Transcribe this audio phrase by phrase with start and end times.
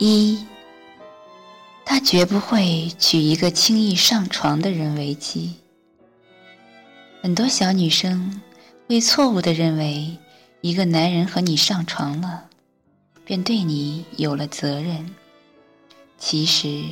[0.00, 0.46] 一，
[1.84, 5.56] 他绝不会娶一个轻易上床的人为妻。
[7.20, 8.40] 很多小女生
[8.86, 10.16] 会错误的认为，
[10.60, 12.44] 一个男人和你上床了，
[13.24, 15.12] 便对你有了责任。
[16.16, 16.84] 其实，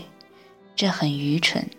[0.74, 1.70] 这很愚蠢。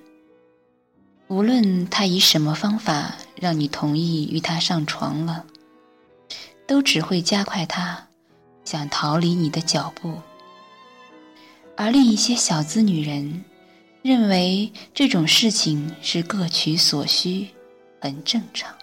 [1.28, 5.46] 无论他以什么方法让你同意与他上床了，
[6.66, 8.08] 都只会加快他
[8.64, 10.22] 想逃离你的脚步。
[11.80, 13.46] 而另一些小资女人
[14.02, 17.48] 认为这种事情是各取所需，
[18.02, 18.74] 很正常。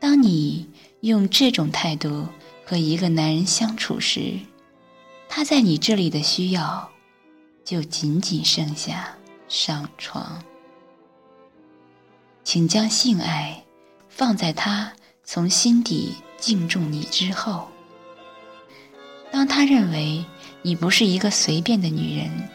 [0.00, 0.68] 当你
[1.02, 2.26] 用这种态度
[2.64, 4.36] 和一个男人相处时，
[5.28, 6.90] 他在你这里的需要
[7.64, 9.16] 就仅仅剩下
[9.48, 10.42] 上床。
[12.42, 13.64] 请将性爱
[14.08, 17.68] 放在他从心底敬重你之后。
[19.30, 20.24] 当他认为。
[20.66, 22.48] 你不是一个随便的女人，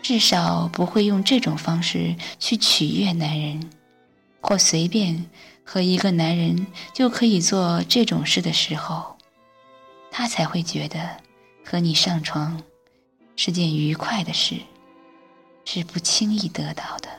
[0.00, 3.68] 至少不会用这种方式去取悦男人，
[4.40, 5.26] 或随便
[5.62, 9.14] 和一个男人就可以做这种事的时候，
[10.10, 10.98] 他才会觉得
[11.62, 12.62] 和你上床
[13.36, 14.56] 是件愉快的事，
[15.66, 17.10] 是不轻易得到的。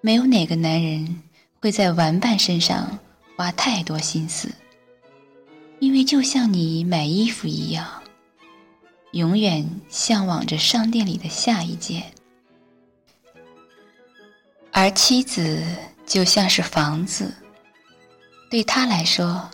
[0.00, 1.20] 没有哪个男人
[1.60, 2.98] 会在玩伴身上
[3.36, 4.50] 花太多心思。
[5.80, 8.02] 因为就像你买衣服一样，
[9.12, 12.12] 永远向往着商店里的下一件，
[14.70, 15.64] 而妻子
[16.06, 17.34] 就像是房子，
[18.50, 19.50] 对他来说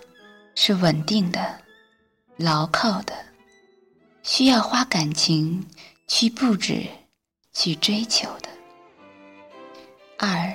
[0.56, 1.60] 是稳定的、
[2.36, 3.14] 牢靠的，
[4.24, 5.64] 需要花感情
[6.08, 6.82] 去布置、
[7.52, 8.48] 去追求的。
[10.18, 10.52] 二，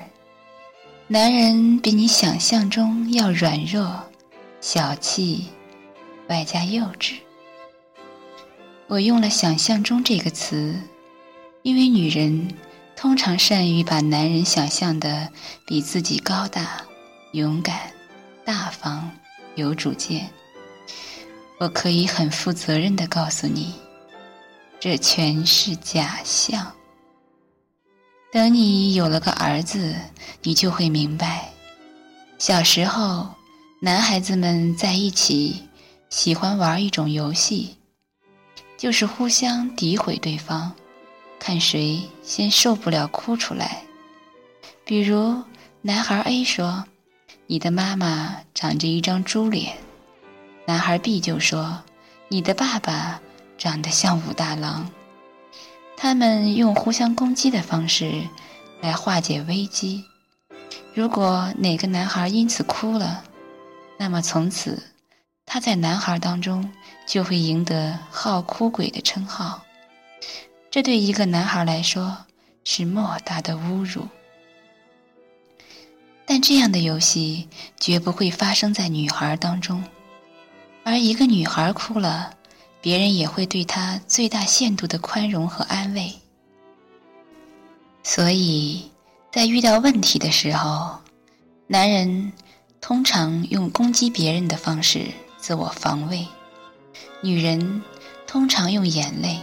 [1.08, 4.04] 男人比你想象中要软弱、
[4.60, 5.46] 小气。
[6.32, 7.16] 外加幼稚。
[8.86, 10.80] 我用了“想象中”这个词，
[11.60, 12.48] 因为女人
[12.96, 15.28] 通常善于把男人想象的
[15.66, 16.86] 比自己高大、
[17.32, 17.92] 勇敢、
[18.46, 19.10] 大方、
[19.56, 20.30] 有主见。
[21.58, 23.74] 我可以很负责任的告诉你，
[24.80, 26.72] 这全是假象。
[28.32, 29.94] 等你有了个儿子，
[30.42, 31.52] 你就会明白，
[32.38, 33.28] 小时候
[33.82, 35.68] 男孩子们在一起。
[36.12, 37.78] 喜欢玩一种游戏，
[38.76, 40.70] 就是互相诋毁对方，
[41.38, 43.84] 看谁先受不了哭出来。
[44.84, 45.42] 比如，
[45.80, 46.84] 男孩 A 说
[47.48, 49.78] ：“你的妈妈长着一张猪脸。”
[50.68, 51.82] 男孩 B 就说
[52.28, 53.18] ：“你的爸爸
[53.56, 54.90] 长得像武大郎。”
[55.96, 58.28] 他们用互相攻击的方式
[58.82, 60.04] 来化解危机。
[60.92, 63.24] 如果哪个男孩因此哭了，
[63.96, 64.91] 那么从此。
[65.52, 66.72] 他在男孩当中
[67.06, 69.62] 就会赢得“好哭鬼”的称号，
[70.70, 72.16] 这对一个男孩来说
[72.64, 74.08] 是莫大的侮辱。
[76.24, 79.84] 但这样的游戏绝不会发生在女孩当中，
[80.84, 82.32] 而一个女孩哭了，
[82.80, 86.14] 别人也会对她最大限度的宽容和安慰。
[88.02, 88.90] 所以
[89.30, 90.98] 在遇到问题的时候，
[91.66, 92.32] 男人
[92.80, 95.08] 通常用攻击别人的方式。
[95.42, 96.24] 自我防卫，
[97.20, 97.82] 女人
[98.28, 99.40] 通常用眼泪，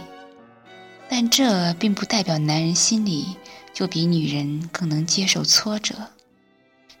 [1.10, 3.36] 但这并不代表男人心里
[3.74, 5.94] 就比女人更能接受挫折。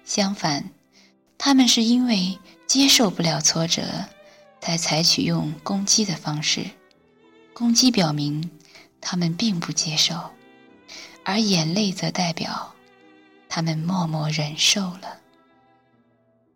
[0.04, 0.68] 相反，
[1.38, 3.82] 他们是因为接受不了挫折，
[4.60, 6.66] 才采取用攻击的方式。
[7.54, 8.50] 攻击表明
[9.00, 10.14] 他们并不接受，
[11.24, 12.74] 而眼泪则代表
[13.48, 15.19] 他们默默忍受了。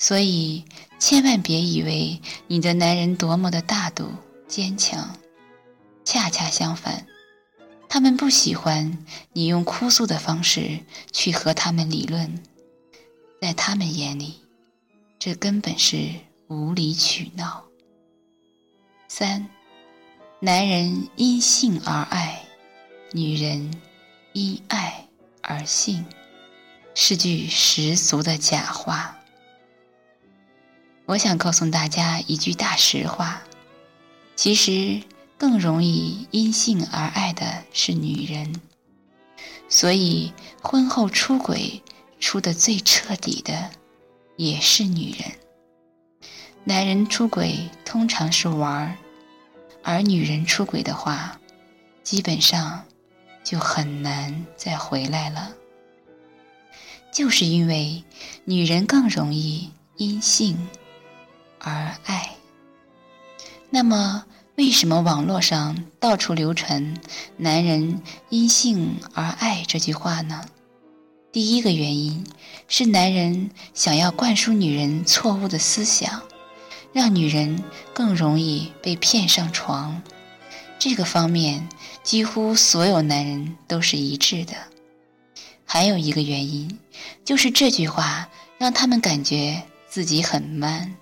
[0.07, 0.67] 所以，
[0.99, 4.13] 千万别以为你的男人多么的大度
[4.47, 5.17] 坚强，
[6.05, 7.07] 恰恰相反，
[7.89, 8.99] 他们不喜欢
[9.33, 12.43] 你用哭诉的方式去和他们理论，
[13.41, 14.35] 在他们眼里，
[15.19, 16.11] 这根本是
[16.49, 17.65] 无理取闹。
[19.09, 19.49] 三，
[20.39, 22.45] 男人因性而爱，
[23.13, 23.73] 女人
[24.35, 25.09] 因爱
[25.41, 26.05] 而性，
[26.95, 29.19] 是句十足的假话。
[31.07, 33.43] 我想告诉大家一句大实话：
[34.37, 35.03] 其实
[35.37, 38.59] 更容易因性而爱的是女人，
[39.69, 41.83] 所以婚后出轨
[42.19, 43.71] 出的最彻底的
[44.37, 45.31] 也是女人。
[46.65, 48.97] 男人出轨通常是玩儿，
[49.83, 51.39] 而女人出轨的话，
[52.03, 52.83] 基本上
[53.45, 55.53] 就很难再回来了。
[57.13, 58.03] 就是因为
[58.47, 60.67] 女人更容易因性。
[61.65, 62.31] 而爱，
[63.71, 64.25] 那么
[64.57, 66.95] 为什么网络上到处流传
[67.39, 70.45] “男人因性而爱”这句话呢？
[71.33, 72.25] 第一个原因
[72.69, 76.23] 是男人想要灌输女人错误的思想，
[76.93, 80.01] 让女人更容易被骗上床。
[80.79, 81.67] 这个方面
[82.03, 84.53] 几乎所有男人都是一致的。
[85.65, 86.79] 还有一个原因，
[87.25, 88.29] 就是这句话
[88.59, 90.95] 让他们感觉自己很 man，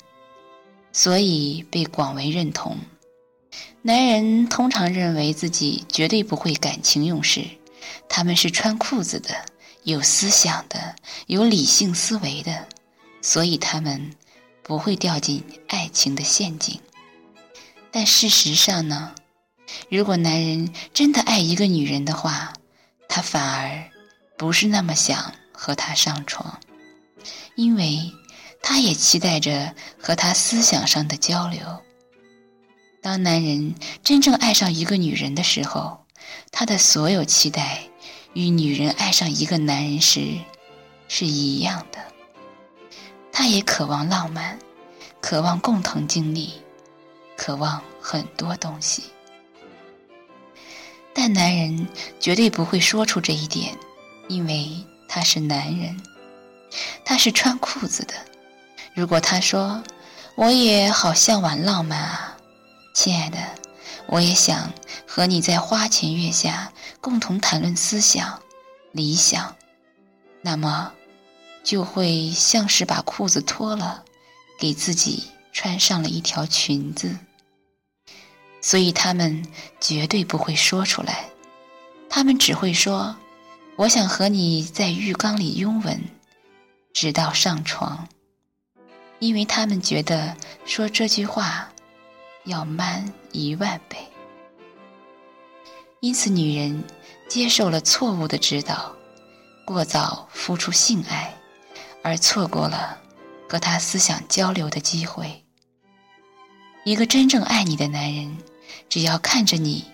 [0.92, 2.78] 所以被广为认同。
[3.82, 7.44] 男人通常认为自己绝对不会感情用事，
[8.08, 9.44] 他们是穿裤子的，
[9.82, 10.94] 有思想的，
[11.26, 12.68] 有理性思维的，
[13.20, 14.12] 所以他们
[14.62, 16.78] 不会掉进爱情的陷阱。
[17.90, 19.14] 但事实上呢，
[19.90, 22.52] 如果男人真的爱一个女人的话，
[23.08, 23.90] 他反而
[24.38, 26.60] 不是那么想和她上床，
[27.56, 28.12] 因为
[28.62, 31.60] 他也期待着和他思想上的交流。
[33.02, 33.74] 当男人
[34.04, 36.06] 真正爱上一个女人的时候，
[36.52, 37.80] 他的所有期待
[38.32, 40.38] 与女人爱上一个男人时
[41.08, 41.98] 是一样的。
[43.32, 44.58] 他也渴望浪漫，
[45.20, 46.52] 渴望共同经历，
[47.36, 49.02] 渴望很多东西。
[51.12, 51.88] 但男人
[52.20, 53.76] 绝对不会说出这一点，
[54.28, 54.68] 因为
[55.08, 56.00] 他是男人，
[57.04, 58.14] 他是穿裤子的。
[58.94, 59.82] 如果他说
[60.36, 62.36] ：“我也好向往浪漫啊。”
[62.94, 63.38] 亲爱的，
[64.06, 64.70] 我也想
[65.06, 68.42] 和你在花前月下共同谈论思想、
[68.90, 69.56] 理想。
[70.42, 70.92] 那么，
[71.64, 74.04] 就会像是把裤子脱了，
[74.58, 77.16] 给自己穿上了一条裙子。
[78.60, 79.46] 所以他们
[79.80, 81.30] 绝对不会说出来，
[82.10, 83.16] 他们只会说
[83.76, 86.04] ：“我想和你在浴缸里拥吻，
[86.92, 88.06] 直到上床。”
[89.22, 90.36] 因为他们觉得
[90.66, 91.68] 说这句话。
[92.44, 93.96] 要慢一万倍，
[96.00, 96.82] 因此女人
[97.28, 98.92] 接受了错误的指导，
[99.64, 101.32] 过早付出性爱，
[102.02, 102.98] 而错过了
[103.48, 105.44] 和他思想交流的机会。
[106.84, 108.36] 一个真正爱你的男人，
[108.88, 109.84] 只要看着你，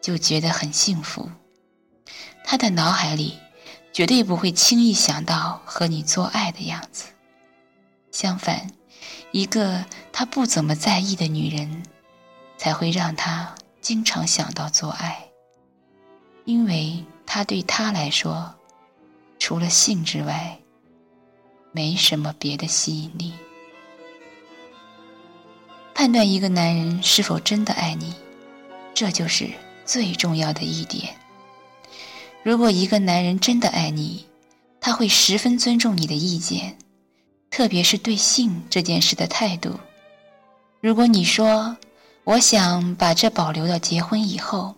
[0.00, 1.30] 就觉得很幸福，
[2.42, 3.38] 他的脑海里
[3.92, 7.04] 绝对不会轻易想到和你做爱的样子。
[8.12, 8.70] 相反，
[9.32, 11.82] 一个他不怎么在意的女人。
[12.58, 15.18] 才会让他经常想到做爱，
[16.44, 18.54] 因为他对他来说，
[19.40, 20.56] 除了性之外，
[21.72, 23.32] 没什么别的吸引力。
[25.92, 28.14] 判断一个男人是否真的爱你，
[28.94, 29.50] 这就是
[29.84, 31.16] 最重要的一点。
[32.44, 34.24] 如果一个男人真的爱你，
[34.80, 36.78] 他会十分尊重你的意见，
[37.52, 39.78] 特别是对性这件事的态度。
[40.80, 41.76] 如果你说，
[42.24, 44.74] 我想把这保留到结婚以后，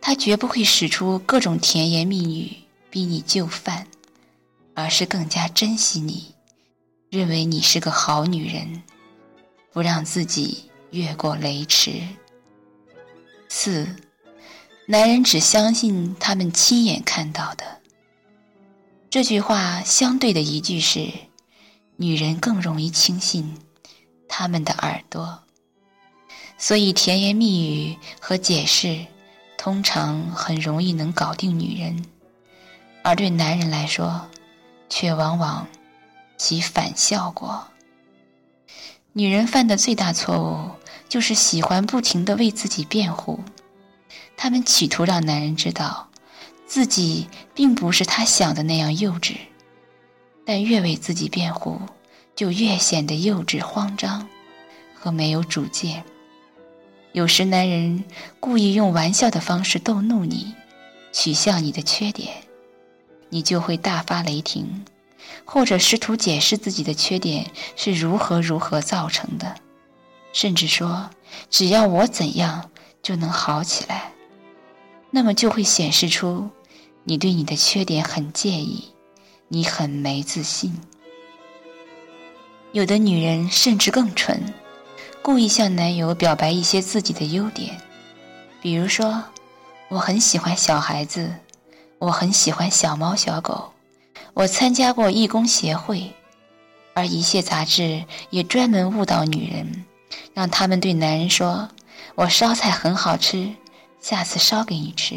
[0.00, 2.56] 他绝不会使出各种甜言蜜语
[2.88, 3.86] 逼你就范，
[4.74, 6.34] 而是更加珍惜你，
[7.10, 8.82] 认为你是个好女人，
[9.70, 12.00] 不让自己越过雷池。
[13.50, 13.86] 四，
[14.86, 17.64] 男人只相信他们亲眼看到的。
[19.10, 21.08] 这句话相对的一句是，
[21.96, 23.58] 女人更容易轻信
[24.28, 25.42] 他们的耳朵。
[26.58, 29.06] 所以，甜言蜜语和解释
[29.58, 32.04] 通常很容易能搞定女人，
[33.02, 34.26] 而对男人来说，
[34.88, 35.66] 却往往
[36.38, 37.66] 起反效果。
[39.12, 40.70] 女人犯的最大错误
[41.08, 43.40] 就是喜欢不停的为自己辩护，
[44.36, 46.08] 她们企图让男人知道
[46.66, 49.36] 自己并不是他想的那样幼稚，
[50.46, 51.78] 但越为自己辩护，
[52.36, 54.26] 就越显得幼稚、慌张
[54.94, 56.04] 和没有主见。
[57.12, 58.04] 有时，男人
[58.38, 60.54] 故意用玩笑的方式逗弄你，
[61.12, 62.32] 取笑你的缺点，
[63.28, 64.84] 你就会大发雷霆，
[65.44, 69.56] 或者试图解释自己的缺点是如何如何造成的，
[70.32, 71.10] 甚至说
[71.50, 72.70] 只要我怎样
[73.02, 74.12] 就能好起来，
[75.10, 76.50] 那么就会显示出
[77.02, 78.84] 你对你的缺点很介意，
[79.48, 80.74] 你很没自信。
[82.72, 84.54] 有的女人甚至更蠢。
[85.22, 87.80] 故意向男友表白一些自己的优点，
[88.62, 89.24] 比如说，
[89.88, 91.34] 我很喜欢小孩子，
[91.98, 93.72] 我很喜欢小猫小狗，
[94.34, 96.12] 我参加过义工协会，
[96.94, 99.84] 而一些杂志也专门误导女人，
[100.32, 101.68] 让他们对男人说
[102.14, 103.52] ：“我烧菜很好吃，
[104.00, 105.16] 下次烧给你吃。”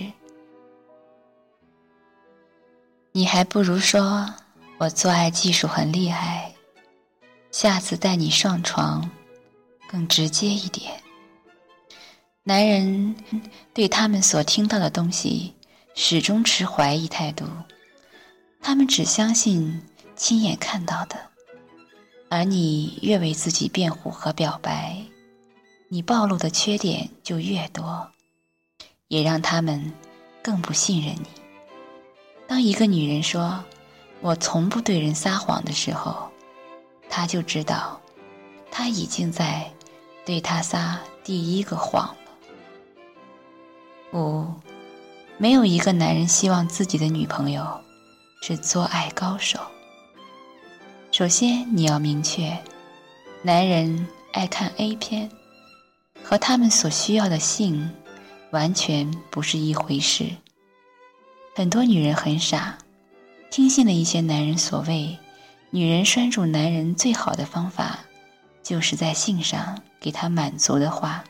[3.20, 4.34] 你还不如说
[4.78, 6.54] 我做爱技术很厉害，
[7.52, 9.12] 下次带你上床。
[9.90, 11.04] 更直接一点，
[12.44, 13.14] 男人
[13.76, 15.54] 对他们所听到的东西
[15.96, 17.44] 始终持怀疑态度，
[18.62, 19.82] 他们只相信
[20.16, 21.18] 亲眼看到的。
[22.30, 24.96] 而你越为自己辩护和表白，
[25.90, 28.10] 你暴露的缺点就越多，
[29.10, 29.92] 也让他们
[30.42, 31.39] 更不信任你。
[32.50, 33.64] 当一个女人说
[34.22, 36.28] “我从不对人撒谎”的时候，
[37.08, 38.02] 他就知道，
[38.72, 39.72] 他已经在
[40.26, 42.16] 对他撒第一个谎了。
[44.20, 44.52] 五，
[45.38, 47.64] 没有一个男人希望自己的女朋友
[48.42, 49.60] 是做爱高手。
[51.12, 52.58] 首先，你要明确，
[53.44, 55.30] 男人爱看 A 片，
[56.24, 57.94] 和他们所需要的性
[58.50, 60.32] 完全不是一回事。
[61.56, 62.78] 很多女人很傻，
[63.52, 65.18] 听信了一些男人所谓
[65.72, 68.00] “女人拴住男人最好的方法，
[68.64, 71.24] 就是在性上给他满足”的话。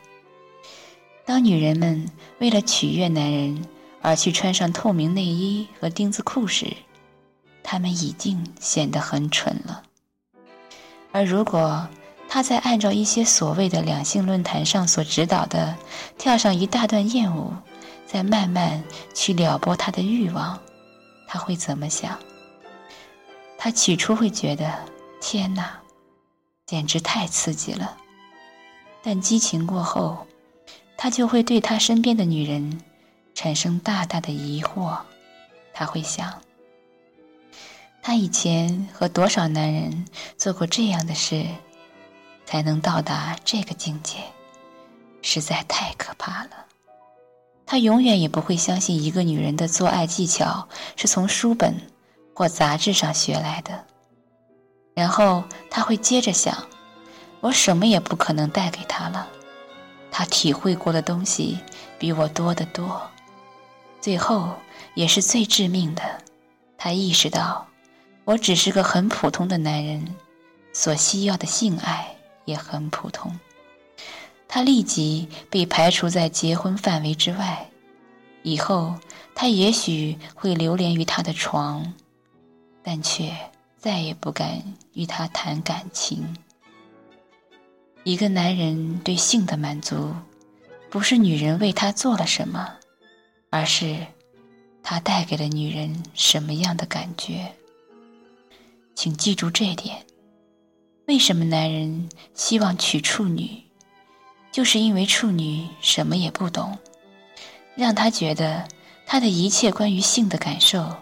[1.24, 2.08] 当女人们
[2.38, 3.64] 为了取悦男人
[4.02, 6.76] 而去穿上透明内衣和丁字裤时，
[7.62, 9.82] 他们已经显得很蠢了。
[11.12, 11.88] 而如果
[12.28, 15.76] 他在按照一些所谓的两性论坛上所指导的
[16.16, 17.52] 跳上一大段艳舞，
[18.10, 18.82] 再慢慢
[19.14, 20.58] 去撩拨他的欲望，
[21.28, 22.18] 他会怎么想？
[23.56, 24.84] 他起初会觉得
[25.20, 25.78] 天哪，
[26.66, 27.96] 简直太刺激了。
[29.00, 30.26] 但激情过后，
[30.98, 32.82] 他就会对他身边的女人
[33.32, 34.98] 产生大大的疑惑。
[35.72, 36.34] 他会想。
[38.02, 40.04] 他以前和多少男人
[40.36, 41.46] 做过这样的事，
[42.44, 44.16] 才能到达这个境界，
[45.22, 46.66] 实在太可怕了。
[47.70, 51.80] 他永远也不会相信一个女人的做爱技巧是从书本
[52.34, 53.84] 或杂志上学来的。
[54.92, 56.66] 然后他会接着想：
[57.38, 59.28] 我什么也不可能带给他了，
[60.10, 61.60] 他体会过的东西
[61.96, 63.00] 比我多得多。
[64.00, 64.52] 最后
[64.94, 66.02] 也是最致命的，
[66.76, 67.68] 他意识到。
[68.24, 70.16] 我只是个很普通的男人，
[70.72, 73.38] 所需要的性爱也很普通。
[74.52, 77.70] 他立即被排除在结婚范围之外。
[78.42, 78.98] 以后
[79.32, 81.94] 他也许会流连于他的床，
[82.82, 83.32] 但却
[83.78, 84.60] 再也不敢
[84.92, 86.36] 与他谈感情。
[88.02, 90.12] 一个男人对性的满足，
[90.90, 92.74] 不是女人为他做了什么，
[93.50, 94.04] 而是
[94.82, 97.54] 他带给了女人什么样的感觉。
[98.96, 100.04] 请记住这点。
[101.06, 103.62] 为什么男人希望娶处女，
[104.52, 106.78] 就是因为处女什么也不懂，
[107.74, 108.66] 让他觉得
[109.06, 110.96] 他的一切关于性的感受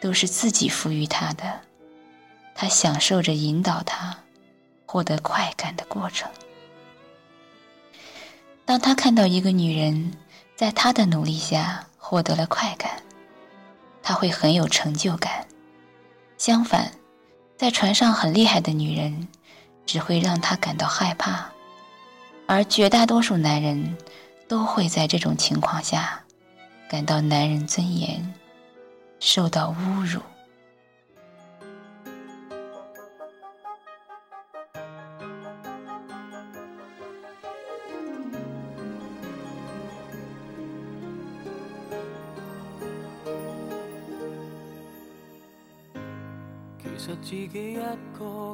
[0.00, 1.60] 都是自己赋予他的，
[2.54, 4.16] 他享受着引导他
[4.86, 6.30] 获得快感的过程。
[8.64, 10.12] 当他看到一个女人
[10.56, 13.02] 在他的努力下获得了快感，
[14.02, 15.46] 他会很有成就感。
[16.38, 16.92] 相反。
[17.56, 19.28] 在船上很厉害的女人，
[19.86, 21.48] 只会让他感到害怕，
[22.46, 23.96] 而绝大多数男人
[24.46, 26.22] 都会在这种情况下
[26.88, 28.34] 感到男人尊严
[29.18, 30.20] 受到侮辱。
[46.82, 47.98] 其实自己一个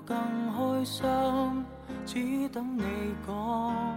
[0.04, 0.16] 更
[0.52, 1.04] 开心，
[2.12, 2.82] 只等你
[3.24, 3.96] 讲。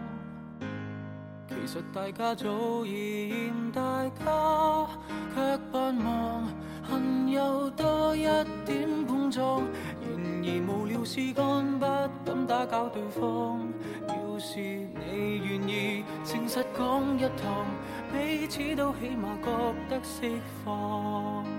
[1.50, 4.88] 其实大家早已嫌大家，
[5.34, 6.48] 却盼望
[6.84, 8.22] 恨有多一
[8.68, 9.64] 点碰撞。
[10.00, 11.86] 然而无聊事干，不
[12.24, 13.68] 敢打搅对方。
[14.08, 17.66] 要是你愿意诚实讲一趟，
[18.12, 19.50] 彼此都起码觉
[19.90, 21.53] 得释放。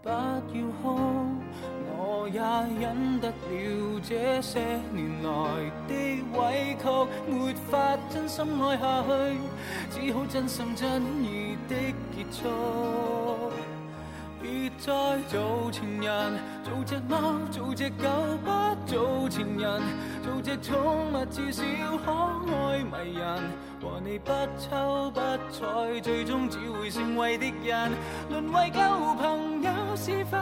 [0.00, 0.16] 不要
[0.80, 0.96] 哭，
[1.90, 2.40] 我也
[2.80, 4.60] 忍得了这些
[4.92, 5.28] 年来
[5.88, 5.92] 的
[6.38, 6.84] 委屈，
[7.28, 9.10] 没法真心爱下去，
[9.90, 11.74] 只好真心真意的
[12.14, 13.50] 结束。
[14.40, 18.04] 别再做情人，做只猫，做只狗，
[18.44, 18.50] 不
[18.86, 19.82] 做情人，
[20.22, 21.64] 做只宠物，至少
[22.04, 22.12] 可
[22.54, 23.42] 爱迷人。
[23.80, 25.20] 和你不抽不
[25.52, 27.90] 睬，最终只会成为敌人，
[28.30, 28.80] 沦为旧
[29.14, 30.38] 朋友，是否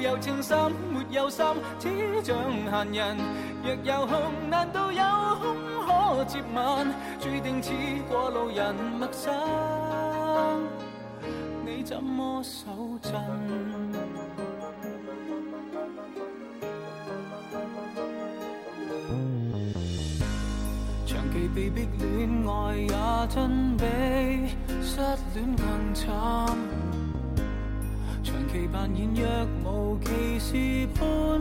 [0.00, 0.72] 有情深？
[0.90, 1.44] 没有心，
[1.78, 1.88] 只
[2.24, 2.34] 像
[2.70, 3.16] 闲人。
[3.62, 4.18] 若有空，
[4.48, 5.02] 难道有
[5.40, 5.54] 空
[5.86, 6.88] 可接吻？
[7.20, 7.70] 注定似
[8.08, 9.32] 过路人，陌生。
[11.66, 12.70] 你怎么守
[13.02, 13.12] 阵？
[21.06, 23.84] 长期被逼恋爱也真比
[24.82, 24.98] 失
[25.34, 26.04] 恋更惨。
[28.54, 29.26] 其扮演若
[29.68, 31.40] 无其事般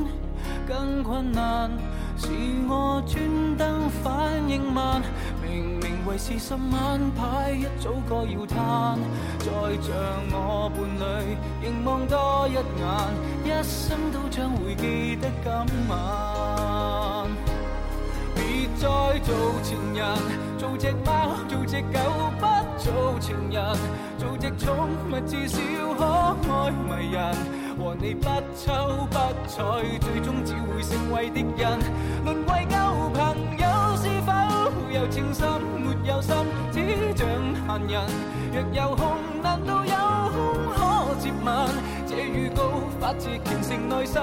[0.67, 1.69] 更困难，
[2.17, 2.27] 是
[2.67, 4.99] 我专登反应慢。
[5.39, 8.97] 明明为是十晚牌，一早该要摊。
[9.37, 9.93] 再像
[10.31, 12.81] 我伴侣，凝望多一眼，
[13.45, 16.62] 一生都将会记得今晚。
[18.83, 20.05] 再做情人，
[20.57, 21.97] 做只猫，做只狗，
[22.37, 22.45] 不
[22.77, 23.63] 做情人，
[24.17, 25.57] 做只宠物，至少
[25.95, 26.03] 可
[26.51, 27.33] 爱迷人。
[27.77, 31.79] 和你不瞅不睬，最终只会成为敌人，
[32.25, 32.75] 沦为旧
[33.13, 34.33] 朋友，是否
[34.91, 35.47] 有情深
[35.79, 36.35] 没有心，
[36.73, 36.81] 只
[37.15, 37.25] 像
[37.65, 38.03] 闲人。
[38.51, 39.95] 若有空，难道有
[40.33, 40.35] 空
[40.75, 41.69] 可接吻？
[42.05, 42.63] 这预告
[42.99, 44.21] 发自虔诚内心。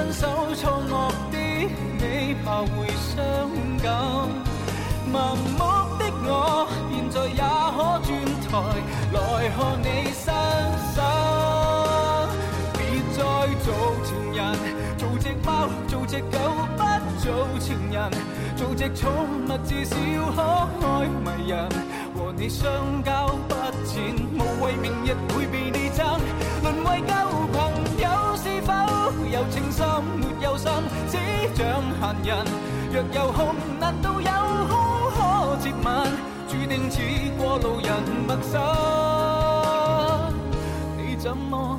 [0.00, 1.36] 分手错愕的
[1.98, 3.14] 你，怕会伤
[3.82, 3.92] 感。
[5.12, 5.60] 盲目
[5.98, 7.42] 的我，现在也
[7.76, 8.08] 可转
[8.48, 8.48] 台
[9.12, 9.18] 来
[9.54, 10.24] 看你伤
[10.94, 10.96] 心。
[12.78, 12.80] 别
[13.12, 13.18] 再
[13.62, 13.68] 做
[14.06, 14.40] 情人，
[14.96, 16.34] 做只猫，做只狗，
[16.78, 16.80] 不
[17.20, 18.10] 做情人，
[18.56, 19.12] 做只宠
[19.44, 19.94] 物，至少
[20.32, 21.68] 可爱迷人。
[22.16, 22.72] 和你相
[23.04, 23.54] 交不
[23.84, 26.18] 浅，无谓明日会被你争，
[26.62, 27.12] 沦为旧，
[29.32, 29.86] 有情深
[30.16, 30.70] 没有心，
[31.08, 31.16] 只
[31.54, 32.44] 像闲人。
[32.92, 34.30] 若有空，难道有
[34.66, 34.72] 空
[35.14, 35.88] 可接吻？
[36.48, 37.00] 注定似
[37.38, 37.88] 过路人
[38.26, 38.60] 陌生，
[40.96, 41.78] 你怎么？